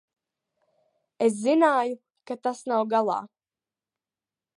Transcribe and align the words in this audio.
Es 1.25 1.35
zināju, 1.41 1.93
ka 2.31 2.37
tas 2.47 2.63
nav 2.71 2.89
galā. 2.95 3.19